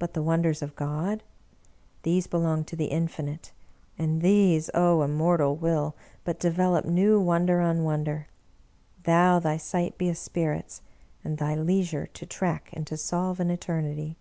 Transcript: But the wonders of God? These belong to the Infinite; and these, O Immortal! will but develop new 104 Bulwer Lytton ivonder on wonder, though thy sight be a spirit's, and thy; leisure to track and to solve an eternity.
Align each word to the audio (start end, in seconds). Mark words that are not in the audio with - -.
But 0.00 0.14
the 0.14 0.22
wonders 0.24 0.62
of 0.62 0.74
God? 0.74 1.22
These 2.02 2.26
belong 2.26 2.64
to 2.64 2.74
the 2.74 2.86
Infinite; 2.86 3.52
and 3.96 4.20
these, 4.20 4.68
O 4.74 5.02
Immortal! 5.02 5.54
will 5.54 5.94
but 6.24 6.40
develop 6.40 6.84
new 6.84 7.20
104 7.20 7.24
Bulwer 7.24 7.44
Lytton 7.44 7.62
ivonder 7.62 7.70
on 7.78 7.84
wonder, 7.84 8.26
though 9.04 9.38
thy 9.38 9.56
sight 9.56 9.96
be 9.96 10.08
a 10.08 10.16
spirit's, 10.16 10.82
and 11.22 11.38
thy; 11.38 11.54
leisure 11.54 12.06
to 12.08 12.26
track 12.26 12.70
and 12.72 12.84
to 12.88 12.96
solve 12.96 13.38
an 13.38 13.50
eternity. 13.52 14.16